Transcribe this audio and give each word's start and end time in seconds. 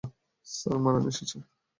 Sir, 0.47 0.77
Maran 0.83 1.05
এসেছে। 1.11 1.37